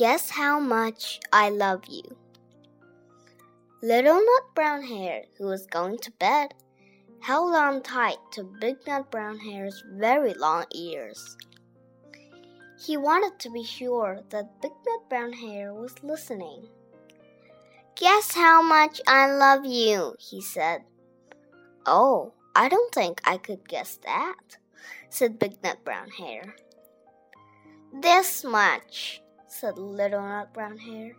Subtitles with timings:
[0.00, 2.16] Guess how much I love you.
[3.82, 6.54] Little Nut Brown Hare, who was going to bed,
[7.20, 11.36] held on tight to Big Nut Brown Hare's very long ears.
[12.82, 16.66] He wanted to be sure that Big Nut Brown Hare was listening.
[17.94, 20.80] Guess how much I love you, he said.
[21.84, 24.56] Oh, I don't think I could guess that,
[25.10, 26.56] said Big Nut Brown Hare.
[28.00, 29.20] This much,
[29.52, 31.16] said Little Nut Brown Hare,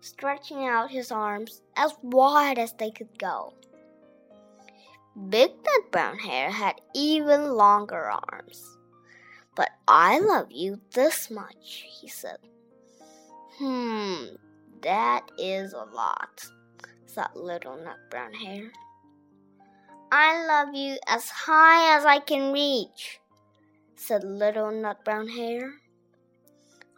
[0.00, 3.52] stretching out his arms as wide as they could go.
[5.28, 8.62] Big Nut Brown Hare had even longer arms.
[9.54, 12.38] But I love you this much, he said.
[13.58, 14.34] Hmm,
[14.82, 16.44] that is a lot,
[17.08, 18.72] thought Little Nut Brown Hare.
[20.10, 23.20] I love you as high as I can reach,
[23.94, 25.74] said Little Nut Brown Hare.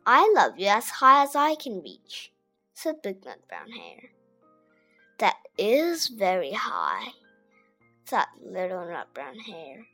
[0.08, 2.30] I love you as high as I can reach,
[2.74, 4.10] said Big Nut Brown Hare.
[5.18, 7.08] That is very high,
[8.06, 9.84] thought Little Nut Brown Hare.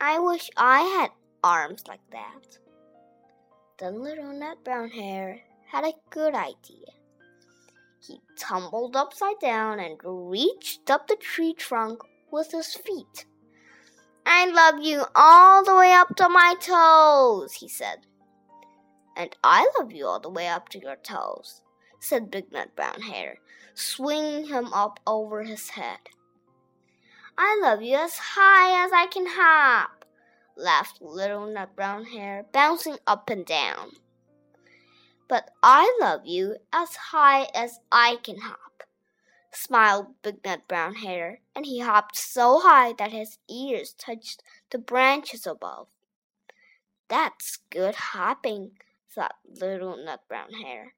[0.00, 1.10] I wish I had
[1.44, 2.58] arms like that.
[3.78, 6.88] Then Little Nut Brown Hare had a good idea.
[8.04, 12.00] He tumbled upside down and reached up the tree trunk
[12.32, 13.26] with his feet.
[14.26, 17.98] I love you all the way up to my toes, he said.
[19.16, 21.60] And I love you all the way up to your toes,
[22.00, 23.38] said Big Nut Brown Hare,
[23.74, 25.98] swinging him up over his head.
[27.36, 30.04] I love you as high as I can hop,
[30.56, 33.92] laughed Little Nut Brown Hare, bouncing up and down.
[35.28, 38.82] But I love you as high as I can hop,
[39.50, 44.78] smiled Big Nut Brown Hare, and he hopped so high that his ears touched the
[44.78, 45.88] branches above.
[47.08, 48.72] That's good hopping,
[49.14, 50.94] thought Little Nut Brown Hare.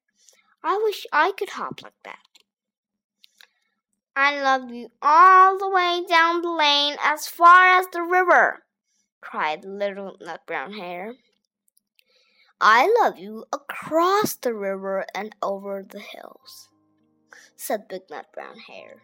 [0.62, 2.18] I wish I could hop like that.
[4.16, 8.62] I love you all the way down the lane as far as the river,
[9.20, 11.14] cried Little Nut Brown Hare.
[12.60, 16.68] I love you across the river and over the hills,
[17.56, 19.02] said Big Nut Brown Hare.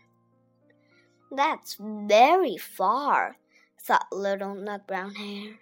[1.32, 3.36] That's very far,
[3.80, 5.58] thought Little Nut Brown Hare.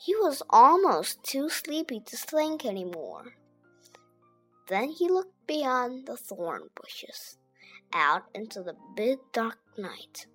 [0.00, 3.34] He was almost too sleepy to think any more.
[4.68, 7.36] Then he looked beyond the thorn bushes,
[7.92, 10.26] out into the big dark night.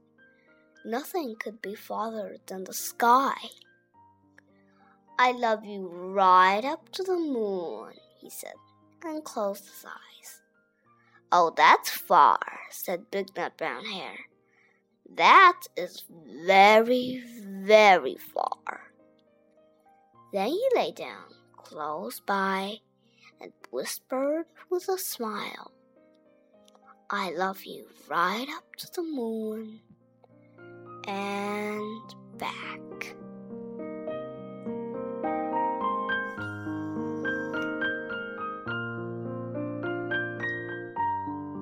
[0.84, 3.35] Nothing could be farther than the sky.
[5.18, 8.56] I love you right up to the moon, he said,
[9.06, 10.41] and closed his eyes.
[11.31, 14.25] Oh, that's far, said Big Nut Brown Hare.
[15.16, 18.93] That is very, very far.
[20.34, 22.80] Then he lay down close by
[23.40, 25.72] and whispered with a smile,
[27.10, 29.80] I love you right up to the moon
[31.08, 33.16] and back.